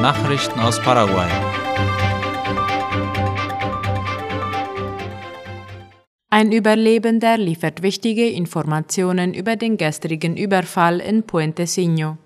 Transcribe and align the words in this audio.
Nachrichten 0.00 0.58
aus 0.60 0.80
Paraguay. 0.80 1.28
Ein 6.30 6.52
Überlebender 6.52 7.36
liefert 7.36 7.82
wichtige 7.82 8.26
Informationen 8.30 9.34
über 9.34 9.56
den 9.56 9.76
gestrigen 9.76 10.38
Überfall 10.38 11.00
in 11.00 11.24
Puentecino. 11.24 12.16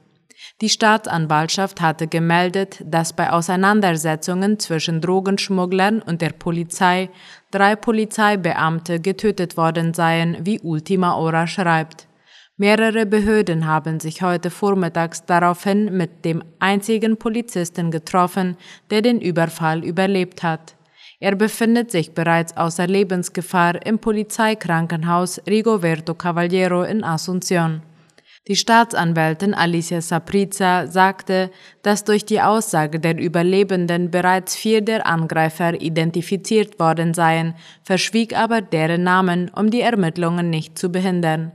Die 0.61 0.69
Staatsanwaltschaft 0.69 1.81
hatte 1.81 2.07
gemeldet, 2.07 2.81
dass 2.85 3.13
bei 3.13 3.31
Auseinandersetzungen 3.31 4.61
zwischen 4.61 5.01
Drogenschmugglern 5.01 6.01
und 6.01 6.23
der 6.23 6.31
Polizei 6.31 7.11
drei 7.51 7.75
Polizeibeamte 7.75 9.01
getötet 9.01 9.57
worden 9.57 9.95
seien, 9.95 10.37
wie 10.43 10.61
Ultima 10.61 11.17
Hora 11.17 11.49
schreibt. 11.49 12.07
Mehrere 12.57 13.05
Behörden 13.05 13.67
haben 13.67 13.99
sich 13.99 14.23
heute 14.23 14.49
vormittags 14.49 15.25
daraufhin 15.27 15.97
mit 15.97 16.25
dem 16.25 16.45
einzigen 16.61 17.17
Polizisten 17.17 17.91
getroffen, 17.91 18.57
der 18.91 19.03
den 19.03 19.21
Überfall 19.21 19.83
überlebt 19.83 20.45
hat. 20.45 20.77
Er 21.19 21.35
befindet 21.35 21.91
sich 21.91 22.15
bereits 22.15 22.57
außer 22.57 22.87
Lebensgefahr 22.87 23.85
im 23.85 23.99
Polizeikrankenhaus 23.99 25.41
Rigoberto 25.49 26.15
Cavallero 26.15 26.85
in 26.85 27.03
Asunción. 27.03 27.81
Die 28.47 28.55
Staatsanwältin 28.55 29.53
Alicia 29.55 30.01
Sapriza 30.01 30.87
sagte, 30.87 31.51
dass 31.83 32.05
durch 32.05 32.25
die 32.25 32.41
Aussage 32.41 33.01
der 33.01 33.19
Überlebenden 33.19 34.13
bereits 34.13 34.55
vier 34.55 34.81
der 34.81 35.09
Angreifer 35.09 35.81
identifiziert 35.81 36.79
worden 36.79 37.15
seien, 37.15 37.55
verschwieg 37.83 38.39
aber 38.39 38.61
deren 38.61 39.03
Namen, 39.03 39.51
um 39.57 39.71
die 39.71 39.81
Ermittlungen 39.81 40.51
nicht 40.51 40.79
zu 40.79 40.93
behindern. 40.93 41.51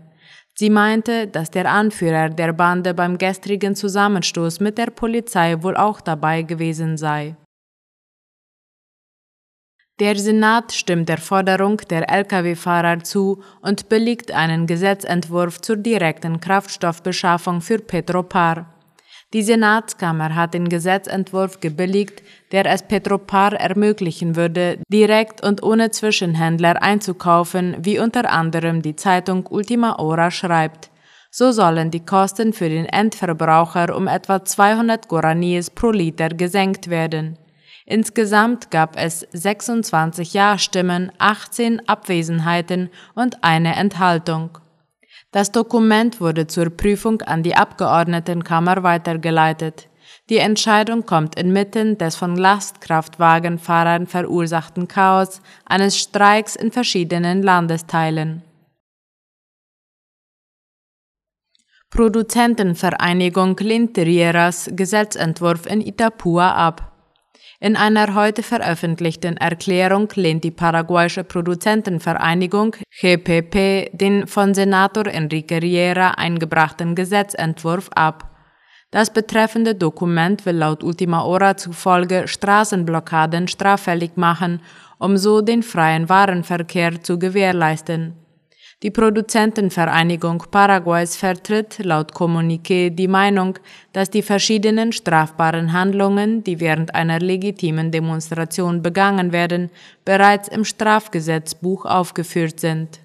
Sie 0.59 0.69
meinte, 0.69 1.25
dass 1.25 1.51
der 1.51 1.71
Anführer 1.71 2.27
der 2.27 2.51
Bande 2.51 2.93
beim 2.93 3.17
gestrigen 3.17 3.77
Zusammenstoß 3.77 4.59
mit 4.59 4.77
der 4.77 4.87
Polizei 4.87 5.63
wohl 5.63 5.77
auch 5.77 6.01
dabei 6.01 6.41
gewesen 6.41 6.97
sei. 6.97 7.38
Der 10.01 10.17
Senat 10.17 10.73
stimmt 10.73 11.07
der 11.07 11.17
Forderung 11.17 11.77
der 11.89 12.09
Lkw-Fahrer 12.09 13.05
zu 13.05 13.41
und 13.61 13.88
billigt 13.88 14.33
einen 14.33 14.67
Gesetzentwurf 14.67 15.61
zur 15.61 15.77
direkten 15.77 16.41
Kraftstoffbeschaffung 16.41 17.61
für 17.61 17.79
Petropar. 17.79 18.78
Die 19.31 19.44
Senatskammer 19.44 20.33
hat 20.33 20.55
den 20.55 20.69
Gesetzentwurf 20.69 21.59
gebilligt, 21.59 22.23
der 22.52 22.66
es 22.66 22.81
Petropar 22.81 23.53
ermöglichen 23.53 24.35
würde, 24.35 24.80
direkt 24.91 25.44
und 25.44 25.61
ohne 25.61 25.91
Zwischenhändler 25.91 26.81
einzukaufen, 26.81 27.77
wie 27.80 28.00
unter 28.00 28.31
anderem 28.31 28.81
die 28.81 28.95
Zeitung 28.95 29.45
Ultima 29.45 29.97
Hora 30.00 30.31
schreibt. 30.31 30.89
So 31.30 31.52
sollen 31.52 31.91
die 31.91 32.03
Kosten 32.03 32.53
für 32.53 32.69
den 32.69 32.85
Endverbraucher 32.85 33.95
um 33.95 34.07
etwa 34.07 34.44
200 34.44 35.07
Guaraníes 35.07 35.69
pro 35.69 35.91
Liter 35.91 36.30
gesenkt 36.30 36.89
werden. 36.89 37.38
Insgesamt 37.85 38.72
gab 38.72 38.97
es 38.97 39.27
26 39.31 40.33
Ja-Stimmen, 40.33 41.11
18 41.19 41.88
Abwesenheiten 41.88 42.89
und 43.13 43.44
eine 43.44 43.75
Enthaltung. 43.75 44.57
Das 45.31 45.52
Dokument 45.52 46.19
wurde 46.19 46.47
zur 46.47 46.72
Prüfung 46.72 47.22
an 47.22 47.44
die 47.44 47.55
Abgeordnetenkammer 47.55 48.81
weitergeleitet. 48.81 49.88
Die 50.30 50.38
Entscheidung 50.38 51.05
kommt 51.05 51.39
inmitten 51.39 51.99
des 51.99 52.16
von 52.16 52.35
Lastkraftwagenfahrern 52.35 54.07
verursachten 54.07 54.88
Chaos 54.88 55.41
eines 55.66 56.00
Streiks 56.00 56.55
in 56.55 56.72
verschiedenen 56.72 57.44
Landesteilen. 57.44 58.44
Produzentenvereinigung 61.91 63.57
lehnt 63.57 63.97
Rieras 63.97 64.69
Gesetzentwurf 64.73 65.66
in 65.66 65.81
Itapua 65.81 66.53
ab. 66.53 66.98
In 67.61 67.75
einer 67.75 68.15
heute 68.15 68.41
veröffentlichten 68.41 69.35
Erklärung 69.35 70.07
lehnt 70.15 70.45
die 70.45 70.52
paraguayische 70.52 71.25
Produzentenvereinigung 71.25 72.78
GPP 73.01 73.89
den 73.91 74.28
von 74.28 74.53
Senator 74.53 75.07
Enrique 75.07 75.61
Riera 75.61 76.11
eingebrachten 76.11 76.95
Gesetzentwurf 76.95 77.89
ab. 77.94 78.29
Das 78.91 79.11
betreffende 79.11 79.75
Dokument 79.75 80.45
will 80.45 80.56
laut 80.56 80.85
Ultima 80.85 81.22
Hora 81.23 81.57
zufolge 81.57 82.29
Straßenblockaden 82.29 83.50
straffällig 83.50 84.16
machen, 84.16 84.61
um 84.97 85.17
so 85.17 85.41
den 85.41 85.61
freien 85.61 86.07
Warenverkehr 86.07 87.03
zu 87.03 87.19
gewährleisten. 87.19 88.13
Die 88.81 88.91
Produzentenvereinigung 88.91 90.45
Paraguays 90.51 91.17
vertritt 91.17 91.79
laut 91.79 92.13
Kommuniqué 92.13 92.90
die 92.90 93.09
Meinung, 93.09 93.59
dass 93.91 94.09
die 94.09 94.22
verschiedenen 94.22 94.94
strafbaren 94.94 95.73
Handlungen, 95.73 96.45
die 96.45 96.62
während 96.62 96.95
einer 96.95 97.19
legitimen 97.19 97.91
Demonstration 97.91 98.81
begangen 98.81 99.34
werden, 99.34 99.69
bereits 100.06 100.47
im 100.47 100.63
Strafgesetzbuch 100.63 101.84
aufgeführt 101.85 102.62
sind. 102.62 103.01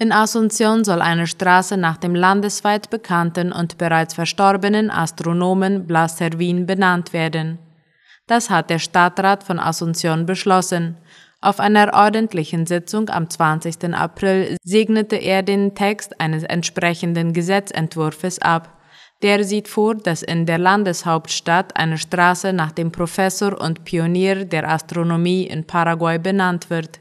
In 0.00 0.12
Asunción 0.12 0.84
soll 0.84 1.00
eine 1.00 1.28
Straße 1.28 1.76
nach 1.76 1.98
dem 1.98 2.16
landesweit 2.16 2.90
bekannten 2.90 3.52
und 3.52 3.78
bereits 3.78 4.14
verstorbenen 4.14 4.90
Astronomen 4.90 5.86
Blas 5.86 6.18
Servin 6.18 6.66
benannt 6.66 7.12
werden. 7.12 7.60
Das 8.26 8.50
hat 8.50 8.70
der 8.70 8.78
Stadtrat 8.78 9.42
von 9.42 9.58
Asunción 9.58 10.26
beschlossen. 10.26 10.96
Auf 11.40 11.60
einer 11.60 11.94
ordentlichen 11.94 12.66
Sitzung 12.66 13.10
am 13.10 13.30
20. 13.30 13.94
April 13.94 14.56
segnete 14.64 15.14
er 15.14 15.44
den 15.44 15.76
Text 15.76 16.20
eines 16.20 16.42
entsprechenden 16.42 17.32
Gesetzentwurfs 17.32 18.40
ab. 18.40 18.76
Der 19.22 19.44
sieht 19.44 19.68
vor, 19.68 19.94
dass 19.94 20.22
in 20.24 20.46
der 20.46 20.58
Landeshauptstadt 20.58 21.76
eine 21.76 21.96
Straße 21.96 22.52
nach 22.52 22.72
dem 22.72 22.90
Professor 22.90 23.60
und 23.60 23.84
Pionier 23.84 24.46
der 24.46 24.68
Astronomie 24.68 25.44
in 25.44 25.64
Paraguay 25.64 26.18
benannt 26.18 26.70
wird. 26.70 26.98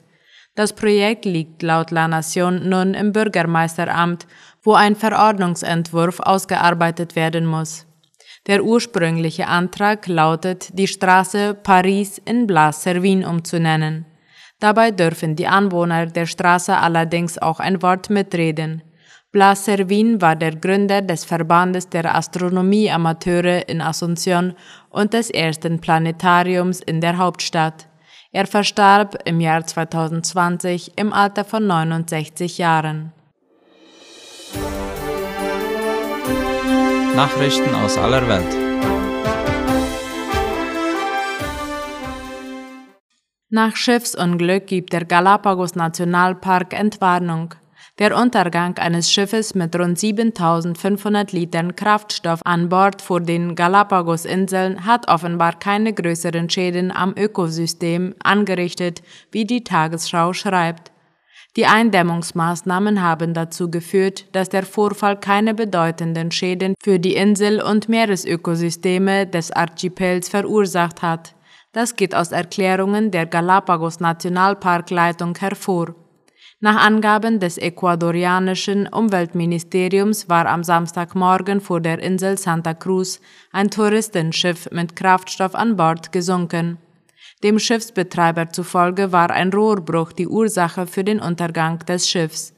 Das 0.54 0.74
Projekt 0.74 1.26
liegt 1.26 1.64
laut 1.64 1.90
La 1.90 2.08
Nation 2.08 2.70
nun 2.70 2.94
im 2.94 3.14
Bürgermeisteramt, 3.14 4.28
wo 4.62 4.74
ein 4.74 4.96
Verordnungsentwurf 4.96 6.20
ausgearbeitet 6.20 7.16
werden 7.16 7.48
muss. 7.48 7.88
Der 8.46 8.64
ursprüngliche 8.64 9.48
Antrag 9.48 10.08
lautet, 10.08 10.70
die 10.78 10.88
Straße 10.88 11.56
Paris 11.56 12.20
in 12.24 12.46
Blas 12.46 12.84
Servin 12.84 13.26
umzunennen. 13.26 14.06
Dabei 14.60 14.92
dürfen 14.92 15.36
die 15.36 15.48
Anwohner 15.48 16.08
der 16.08 16.26
Straße 16.26 16.76
allerdings 16.76 17.38
auch 17.38 17.60
ein 17.60 17.82
Wort 17.82 18.10
mitreden. 18.10 18.82
Blas 19.32 19.66
Servin 19.66 20.20
war 20.22 20.36
der 20.36 20.56
Gründer 20.56 21.02
des 21.02 21.26
Verbandes 21.26 21.90
der 21.90 22.16
Astronomie-Amateure 22.16 23.68
in 23.70 23.82
Asunción 23.82 24.56
und 24.90 25.14
des 25.14 25.30
ersten 25.30 25.80
Planetariums 25.80 26.80
in 26.80 27.02
der 27.02 27.18
Hauptstadt. 27.18 27.88
Er 28.32 28.48
verstarb 28.48 29.18
im 29.26 29.40
Jahr 29.40 29.66
2020 29.66 30.94
im 30.98 31.14
Alter 31.14 31.46
von 31.46 31.68
69 31.68 32.58
Jahren. 32.58 33.14
Nachrichten 37.16 37.76
aus 37.76 37.98
aller 37.98 38.28
Welt. 38.28 38.67
Nach 43.50 43.78
Schiffsunglück 43.78 44.68
gibt 44.68 44.92
der 44.92 45.06
Galapagos 45.06 45.76
Nationalpark 45.76 46.78
Entwarnung. 46.78 47.56
Der 47.98 48.14
Untergang 48.18 48.78
eines 48.78 49.10
Schiffes 49.10 49.56
mit 49.56 49.74
rund 49.80 49.98
7500 49.98 51.32
Litern 51.32 51.74
Kraftstoff 51.78 52.42
an 52.44 52.68
Bord 52.68 53.02
vor 53.02 53.22
den 53.22 53.56
Galapagos-Inseln 53.56 54.86
hat 54.86 55.08
offenbar 55.08 55.58
keine 55.58 55.94
größeren 55.94 56.50
Schäden 56.50 56.92
am 56.92 57.16
Ökosystem 57.18 58.16
angerichtet, 58.22 59.02
wie 59.32 59.46
die 59.46 59.64
Tagesschau 59.64 60.34
schreibt. 60.34 60.92
Die 61.56 61.68
Eindämmungsmaßnahmen 61.68 63.02
haben 63.02 63.34
dazu 63.34 63.72
geführt, 63.72 64.26
dass 64.34 64.50
der 64.50 64.64
Vorfall 64.64 65.18
keine 65.18 65.54
bedeutenden 65.54 66.32
Schäden 66.32 66.76
für 66.84 67.00
die 67.00 67.16
Insel- 67.16 67.62
und 67.62 67.88
Meeresökosysteme 67.88 69.26
des 69.26 69.54
Archipels 69.54 70.28
verursacht 70.28 71.02
hat. 71.02 71.37
Das 71.78 71.96
geht 71.96 72.16
aus 72.16 72.32
Erklärungen 72.32 73.12
der 73.12 73.28
Galapagos 73.28 74.00
Nationalparkleitung 74.00 75.38
hervor. 75.38 75.94
Nach 76.60 76.84
Angaben 76.84 77.40
des 77.40 77.60
ecuadorianischen 77.60 78.88
Umweltministeriums 78.88 80.28
war 80.28 80.48
am 80.48 80.64
Samstagmorgen 80.64 81.62
vor 81.62 81.80
der 81.80 82.00
Insel 82.00 82.40
Santa 82.40 82.74
Cruz 82.74 83.20
ein 83.52 83.70
Touristenschiff 83.70 84.72
mit 84.72 84.96
Kraftstoff 84.96 85.54
an 85.54 85.76
Bord 85.78 86.12
gesunken. 86.12 86.80
Dem 87.44 87.60
Schiffsbetreiber 87.60 88.50
zufolge 88.50 89.12
war 89.12 89.30
ein 89.30 89.54
Rohrbruch 89.54 90.14
die 90.14 90.28
Ursache 90.28 90.88
für 90.88 91.04
den 91.04 91.20
Untergang 91.20 91.78
des 91.86 92.10
Schiffs. 92.10 92.56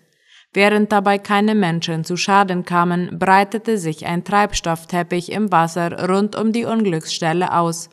Während 0.54 0.94
dabei 0.94 1.18
keine 1.18 1.56
Menschen 1.56 2.06
zu 2.06 2.16
Schaden 2.16 2.64
kamen, 2.64 3.20
breitete 3.20 3.78
sich 3.80 4.06
ein 4.06 4.24
Treibstoffteppich 4.24 5.30
im 5.34 5.52
Wasser 5.52 6.08
rund 6.08 6.38
um 6.38 6.54
die 6.54 6.64
Unglücksstelle 6.64 7.54
aus. 7.54 7.90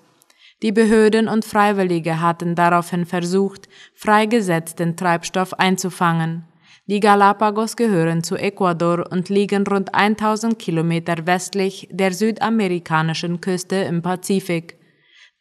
Die 0.62 0.72
Behörden 0.72 1.28
und 1.28 1.44
Freiwillige 1.44 2.20
hatten 2.22 2.54
daraufhin 2.54 3.04
versucht, 3.04 3.68
freigesetzten 3.94 4.96
Treibstoff 4.96 5.52
einzufangen. 5.54 6.44
Die 6.86 7.00
Galapagos 7.00 7.76
gehören 7.76 8.22
zu 8.22 8.36
Ecuador 8.36 9.06
und 9.10 9.28
liegen 9.28 9.66
rund 9.66 9.94
1000 9.94 10.58
Kilometer 10.58 11.26
westlich 11.26 11.88
der 11.90 12.12
südamerikanischen 12.12 13.40
Küste 13.40 13.76
im 13.76 14.00
Pazifik. 14.02 14.78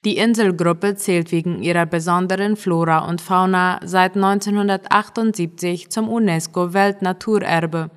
Die 0.03 0.17
Inselgruppe 0.17 0.95
zählt 0.95 1.31
wegen 1.31 1.63
ihrer 1.63 1.85
besonderen 1.85 2.57
Flora 2.57 3.07
und 3.07 3.21
Fauna 3.21 3.79
seit 3.83 4.15
1978 4.15 5.89
zum 5.89 6.09
UNESCO-Weltnaturerbe. 6.09 7.89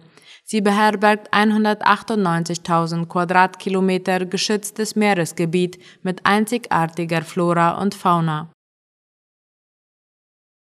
Sie 0.51 0.63
beherbergt 0.63 1.31
198.000 1.31 3.07
Quadratkilometer 3.07 4.25
geschütztes 4.25 4.97
Meeresgebiet 4.97 5.79
mit 6.03 6.25
einzigartiger 6.25 7.21
Flora 7.21 7.73
und 7.73 7.95
Fauna. 7.95 8.51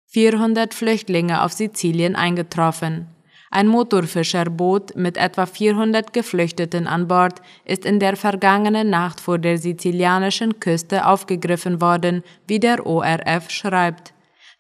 400 0.07 0.73
Flüchtlinge 0.73 1.43
auf 1.43 1.53
Sizilien 1.53 2.17
eingetroffen. 2.17 3.09
Ein 3.51 3.69
Motorfischerboot 3.69 4.97
mit 4.97 5.19
etwa 5.19 5.45
400 5.45 6.15
Geflüchteten 6.15 6.87
an 6.87 7.07
Bord 7.07 7.43
ist 7.67 7.85
in 7.85 8.01
der 8.01 8.17
vergangenen 8.17 8.89
Nacht 8.89 9.21
vor 9.21 9.37
der 9.37 9.59
sizilianischen 9.59 10.61
Küste 10.61 11.05
aufgegriffen 11.05 11.83
worden, 11.83 12.25
wie 12.47 12.59
der 12.59 12.87
ORF 12.87 13.51
schreibt. 13.51 14.15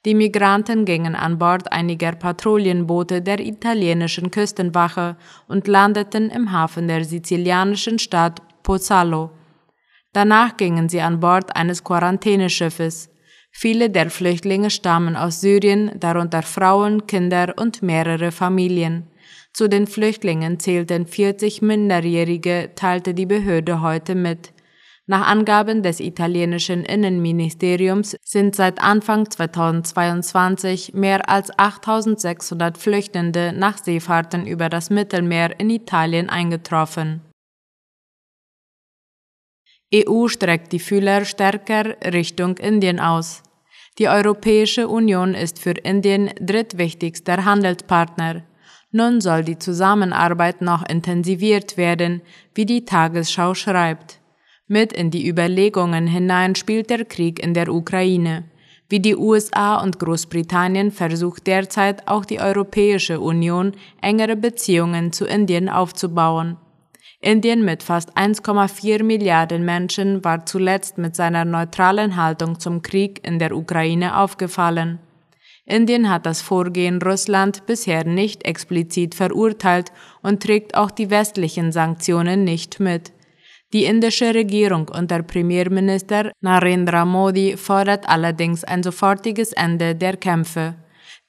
Die 0.04 0.14
Migranten 0.14 0.84
gingen 0.84 1.16
an 1.16 1.38
Bord 1.38 1.72
einiger 1.72 2.12
Patrouillenboote 2.12 3.20
der 3.20 3.40
italienischen 3.40 4.30
Küstenwache 4.30 5.16
und 5.48 5.66
landeten 5.66 6.30
im 6.30 6.52
Hafen 6.52 6.86
der 6.86 7.04
sizilianischen 7.04 7.98
Stadt 7.98 8.40
Pozzallo. 8.62 9.30
Danach 10.12 10.56
gingen 10.56 10.88
sie 10.88 11.00
an 11.00 11.18
Bord 11.18 11.54
eines 11.56 11.82
Quarantäneschiffes. 11.82 13.10
Viele 13.50 13.90
der 13.90 14.10
Flüchtlinge 14.10 14.70
stammen 14.70 15.16
aus 15.16 15.40
Syrien, 15.40 15.90
darunter 15.98 16.42
Frauen, 16.42 17.06
Kinder 17.06 17.54
und 17.56 17.82
mehrere 17.82 18.30
Familien. 18.30 19.08
Zu 19.52 19.68
den 19.68 19.88
Flüchtlingen 19.88 20.60
zählten 20.60 21.06
40 21.06 21.62
Minderjährige, 21.62 22.70
teilte 22.76 23.14
die 23.14 23.26
Behörde 23.26 23.80
heute 23.80 24.14
mit. 24.14 24.52
Nach 25.10 25.26
Angaben 25.26 25.82
des 25.82 26.00
italienischen 26.00 26.84
Innenministeriums 26.84 28.14
sind 28.22 28.54
seit 28.54 28.82
Anfang 28.82 29.30
2022 29.30 30.92
mehr 30.92 31.30
als 31.30 31.50
8600 31.58 32.76
Flüchtende 32.76 33.54
nach 33.56 33.78
Seefahrten 33.78 34.46
über 34.46 34.68
das 34.68 34.90
Mittelmeer 34.90 35.58
in 35.58 35.70
Italien 35.70 36.28
eingetroffen. 36.28 37.22
EU 39.94 40.28
streckt 40.28 40.72
die 40.72 40.78
Fühler 40.78 41.24
stärker 41.24 41.96
Richtung 42.12 42.58
Indien 42.58 43.00
aus. 43.00 43.42
Die 43.98 44.10
Europäische 44.10 44.88
Union 44.88 45.32
ist 45.32 45.58
für 45.58 45.70
Indien 45.70 46.28
drittwichtigster 46.38 47.46
Handelspartner. 47.46 48.44
Nun 48.90 49.22
soll 49.22 49.42
die 49.42 49.58
Zusammenarbeit 49.58 50.60
noch 50.60 50.86
intensiviert 50.86 51.78
werden, 51.78 52.20
wie 52.54 52.66
die 52.66 52.84
Tagesschau 52.84 53.54
schreibt. 53.54 54.17
Mit 54.70 54.92
in 54.92 55.10
die 55.10 55.26
Überlegungen 55.26 56.06
hinein 56.06 56.54
spielt 56.54 56.90
der 56.90 57.06
Krieg 57.06 57.42
in 57.42 57.54
der 57.54 57.72
Ukraine. 57.72 58.44
Wie 58.90 59.00
die 59.00 59.16
USA 59.16 59.82
und 59.82 59.98
Großbritannien 59.98 60.92
versucht 60.92 61.46
derzeit 61.46 62.06
auch 62.06 62.26
die 62.26 62.38
Europäische 62.38 63.18
Union 63.18 63.72
engere 64.02 64.36
Beziehungen 64.36 65.10
zu 65.12 65.24
Indien 65.24 65.70
aufzubauen. 65.70 66.58
Indien 67.20 67.64
mit 67.64 67.82
fast 67.82 68.16
1,4 68.16 69.02
Milliarden 69.02 69.64
Menschen 69.64 70.22
war 70.22 70.44
zuletzt 70.44 70.98
mit 70.98 71.16
seiner 71.16 71.46
neutralen 71.46 72.16
Haltung 72.16 72.60
zum 72.60 72.82
Krieg 72.82 73.26
in 73.26 73.38
der 73.38 73.56
Ukraine 73.56 74.18
aufgefallen. 74.18 74.98
Indien 75.64 76.10
hat 76.10 76.26
das 76.26 76.42
Vorgehen 76.42 77.00
Russland 77.00 77.64
bisher 77.66 78.04
nicht 78.04 78.44
explizit 78.44 79.14
verurteilt 79.14 79.92
und 80.22 80.42
trägt 80.42 80.74
auch 80.76 80.90
die 80.90 81.10
westlichen 81.10 81.72
Sanktionen 81.72 82.44
nicht 82.44 82.80
mit. 82.80 83.12
Die 83.74 83.84
indische 83.84 84.34
Regierung 84.34 84.88
unter 84.88 85.22
Premierminister 85.22 86.32
Narendra 86.40 87.04
Modi 87.04 87.54
fordert 87.58 88.08
allerdings 88.08 88.64
ein 88.64 88.82
sofortiges 88.82 89.52
Ende 89.52 89.94
der 89.94 90.16
Kämpfe. 90.16 90.76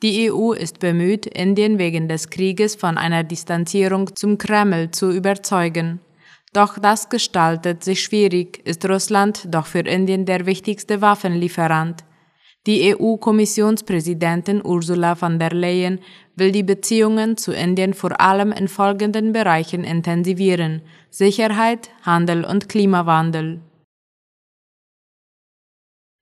Die 0.01 0.31
EU 0.31 0.53
ist 0.53 0.79
bemüht, 0.79 1.25
Indien 1.25 1.77
wegen 1.77 2.07
des 2.07 2.29
Krieges 2.29 2.75
von 2.75 2.97
einer 2.97 3.25
Distanzierung 3.25 4.15
zum 4.15 4.37
Kreml 4.37 4.91
zu 4.91 5.11
überzeugen. 5.11 5.99
Doch 6.53 6.79
das 6.79 7.09
gestaltet 7.09 7.83
sich 7.83 8.01
schwierig, 8.01 8.65
ist 8.65 8.87
Russland 8.87 9.43
doch 9.53 9.65
für 9.65 9.79
Indien 9.79 10.25
der 10.25 10.45
wichtigste 10.45 11.01
Waffenlieferant. 11.01 12.05
Die 12.67 12.93
EU-Kommissionspräsidentin 12.93 14.61
Ursula 14.63 15.15
von 15.15 15.39
der 15.39 15.51
Leyen 15.51 15.99
will 16.35 16.51
die 16.51 16.63
Beziehungen 16.63 17.37
zu 17.37 17.53
Indien 17.53 17.93
vor 17.93 18.19
allem 18.19 18.51
in 18.51 18.67
folgenden 18.67 19.31
Bereichen 19.31 19.83
intensivieren 19.85 20.81
Sicherheit, 21.09 21.89
Handel 22.03 22.43
und 22.43 22.67
Klimawandel. 22.67 23.61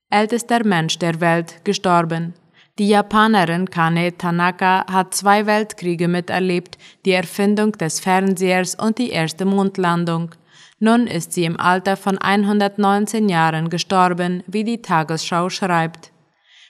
Ältester 0.09 0.63
Mensch 0.63 0.99
der 0.99 1.19
Welt 1.19 1.65
gestorben. 1.65 2.33
Die 2.77 2.89
Japanerin 2.89 3.69
Kane 3.69 4.15
Tanaka 4.15 4.85
hat 4.89 5.15
zwei 5.15 5.47
Weltkriege 5.47 6.07
miterlebt, 6.07 6.77
die 7.05 7.13
Erfindung 7.13 7.71
des 7.71 7.99
Fernsehers 7.99 8.75
und 8.75 8.99
die 8.99 9.09
erste 9.09 9.45
Mondlandung. 9.45 10.35
Nun 10.79 11.07
ist 11.07 11.33
sie 11.33 11.45
im 11.45 11.59
Alter 11.59 11.97
von 11.97 12.19
119 12.19 13.27
Jahren 13.29 13.69
gestorben, 13.69 14.43
wie 14.45 14.63
die 14.63 14.83
Tagesschau 14.83 15.49
schreibt. 15.49 16.11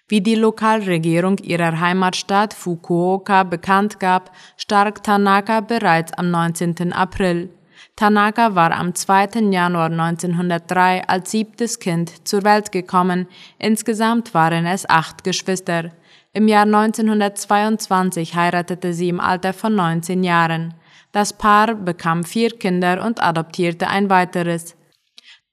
Wie 0.09 0.21
die 0.21 0.36
Lokalregierung 0.36 1.38
ihrer 1.39 1.81
Heimatstadt 1.81 2.54
Fukuoka 2.54 3.44
bekannt 3.44 4.00
gab, 4.00 4.31
stark 4.56 5.04
Tanaka 5.04 5.59
bereits 5.59 6.13
am 6.13 6.31
19. 6.31 6.94
April. 6.94 7.50
Tanaka 7.98 8.56
war 8.56 8.71
am 8.71 8.95
2. 8.95 9.51
Januar 9.51 9.92
1903 9.92 11.09
als 11.09 11.31
siebtes 11.31 11.80
Kind 11.80 12.25
zur 12.25 12.45
Welt 12.45 12.71
gekommen, 12.71 13.27
insgesamt 13.59 14.33
waren 14.33 14.65
es 14.65 14.89
acht 14.89 15.25
Geschwister. 15.25 15.92
Im 16.31 16.48
Jahr 16.48 16.63
1922 16.63 18.33
heiratete 18.33 18.94
sie 18.94 19.09
im 19.09 19.19
Alter 19.19 19.51
von 19.51 19.75
19 19.75 20.24
Jahren. 20.24 20.74
Das 21.12 21.33
Paar 21.33 21.75
bekam 21.75 22.24
vier 22.24 22.51
Kinder 22.51 23.04
und 23.06 23.21
adoptierte 23.21 23.89
ein 23.89 24.09
weiteres. 24.09 24.77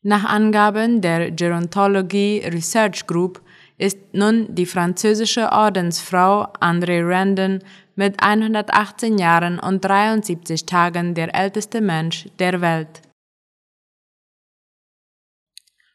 Nach 0.03 0.25
Angaben 0.25 1.01
der 1.01 1.33
Gerontology 1.33 2.47
Research 2.53 3.07
Group 3.07 3.41
ist 3.85 3.99
nun 4.13 4.47
die 4.55 4.65
französische 4.65 5.53
Ordensfrau 5.53 6.47
André 6.59 7.07
Randon 7.07 7.59
mit 7.97 8.23
118 8.23 9.19
Jahren 9.19 9.59
und 9.59 9.85
73 9.85 10.65
Tagen 10.65 11.15
der 11.15 11.35
älteste 11.35 11.83
Mensch 11.83 12.27
der 12.39 12.63
Welt. 12.63 13.03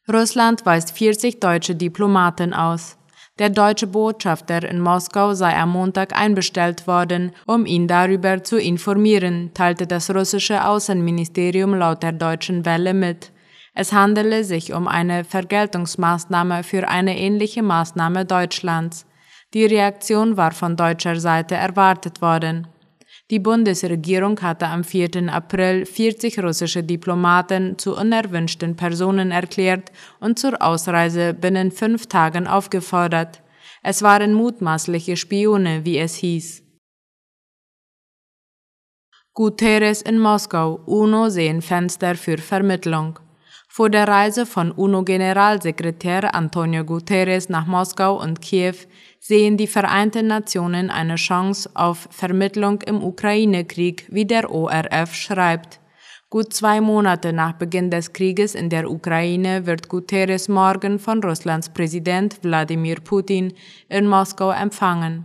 Russland 0.08 0.67
weist 0.67 0.91
40 0.91 1.39
deutsche 1.39 1.75
Diplomaten 1.75 2.53
aus. 2.53 2.96
Der 3.39 3.50
deutsche 3.50 3.88
Botschafter 3.88 4.69
in 4.69 4.81
Moskau 4.81 5.34
sei 5.34 5.55
am 5.58 5.72
Montag 5.72 6.15
einbestellt 6.15 6.86
worden, 6.86 7.31
um 7.48 7.65
ihn 7.65 7.88
darüber 7.88 8.43
zu 8.43 8.60
informieren, 8.60 9.51
teilte 9.55 9.88
das 9.88 10.13
russische 10.13 10.63
Außenministerium 10.63 11.74
laut 11.74 12.03
der 12.03 12.12
deutschen 12.12 12.65
Welle 12.65 12.93
mit. 12.93 13.31
Es 13.81 13.93
handele 13.93 14.43
sich 14.43 14.74
um 14.74 14.89
eine 14.89 15.24
Vergeltungsmaßnahme 15.24 16.63
für 16.63 16.89
eine 16.89 17.17
ähnliche 17.17 17.63
Maßnahme 17.63 18.25
Deutschlands. 18.25 19.05
Die 19.53 19.63
Reaktion 19.63 20.36
war 20.36 20.51
von 20.51 20.75
deutscher 20.75 21.17
Seite 21.17 21.55
erwartet 21.55 22.21
worden. 22.21 22.67
Die 23.29 23.39
Bundesregierung 23.39 24.41
hatte 24.41 24.67
am 24.67 24.83
4. 24.83 25.31
April 25.33 25.86
40 25.86 26.43
russische 26.43 26.83
Diplomaten 26.83 27.77
zu 27.77 27.95
unerwünschten 27.95 28.75
Personen 28.75 29.31
erklärt 29.31 29.93
und 30.19 30.38
zur 30.38 30.62
Ausreise 30.62 31.33
binnen 31.33 31.71
fünf 31.71 32.07
Tagen 32.07 32.48
aufgefordert. 32.48 33.41
Es 33.81 34.01
waren 34.01 34.33
mutmaßliche 34.33 35.15
Spione, 35.15 35.86
wie 35.86 36.00
es 36.00 36.15
hieß. 36.15 36.63
Guterres 39.33 40.01
in 40.01 40.19
Moskau, 40.19 40.81
UNO 40.86 41.29
sehen 41.29 41.62
Fenster 41.62 42.15
für 42.15 42.39
Vermittlung. 42.39 43.19
Vor 43.79 43.89
der 43.89 44.09
Reise 44.09 44.45
von 44.45 44.74
UNO-Generalsekretär 44.74 46.36
Antonio 46.36 46.83
Guterres 46.83 47.48
nach 47.48 47.65
Moskau 47.65 48.21
und 48.21 48.41
Kiew 48.41 48.75
sehen 49.21 49.55
die 49.55 49.67
Vereinten 49.67 50.27
Nationen 50.27 50.89
eine 50.89 51.15
Chance 51.15 51.69
auf 51.75 52.09
Vermittlung 52.12 52.81
im 52.81 53.01
Ukraine-Krieg, 53.01 54.05
wie 54.09 54.25
der 54.25 54.51
ORF 54.51 55.15
schreibt. 55.15 55.79
Gut 56.29 56.53
zwei 56.53 56.81
Monate 56.81 57.31
nach 57.31 57.53
Beginn 57.53 57.89
des 57.89 58.12
Krieges 58.12 58.53
in 58.53 58.69
der 58.69 58.91
Ukraine 58.91 59.65
wird 59.65 59.88
Guterres 59.88 60.50
morgen 60.50 61.00
von 61.00 61.24
Russlands 61.24 61.69
Präsident 61.69 62.43
Wladimir 62.43 62.98
Putin 63.00 63.53
in 63.88 64.07
Moskau 64.07 64.51
empfangen. 64.51 65.24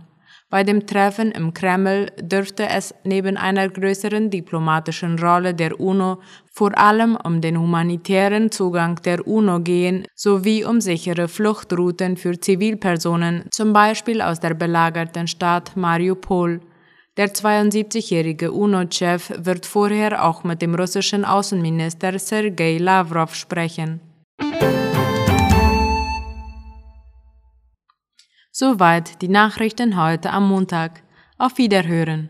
Bei 0.49 0.63
dem 0.63 0.85
Treffen 0.85 1.31
im 1.31 1.53
Kreml 1.53 2.11
dürfte 2.21 2.69
es 2.69 2.93
neben 3.03 3.35
einer 3.35 3.67
größeren 3.67 4.29
diplomatischen 4.29 5.17
Rolle 5.17 5.53
der 5.53 5.79
UNO 5.79 6.19
vor 6.51 6.77
allem 6.77 7.17
um 7.23 7.41
den 7.41 7.59
humanitären 7.59 8.51
Zugang 8.51 9.01
der 9.03 9.27
UNO 9.27 9.59
gehen 9.59 10.05
sowie 10.15 10.63
um 10.63 10.79
sichere 10.81 11.27
Fluchtrouten 11.27 12.15
für 12.15 12.39
Zivilpersonen, 12.39 13.45
zum 13.51 13.73
Beispiel 13.73 14.21
aus 14.21 14.39
der 14.39 14.53
belagerten 14.53 15.27
Stadt 15.27 15.75
Mariupol. 15.75 16.61
Der 17.17 17.33
72-jährige 17.33 18.51
UNO-Chef 18.51 19.31
wird 19.37 19.65
vorher 19.65 20.23
auch 20.25 20.43
mit 20.43 20.61
dem 20.61 20.75
russischen 20.75 21.25
Außenminister 21.25 22.19
Sergei 22.19 22.77
Lavrov 22.77 23.33
sprechen. 23.33 23.99
Soweit 28.57 29.21
die 29.21 29.27
Nachrichten 29.27 30.01
heute 30.01 30.29
am 30.29 30.47
Montag. 30.47 31.03
Auf 31.37 31.57
Wiederhören. 31.57 32.29